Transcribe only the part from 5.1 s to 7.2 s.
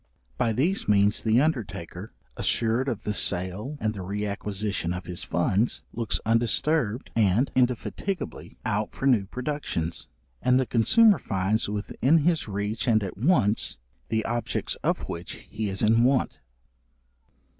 funds, looks undisturbed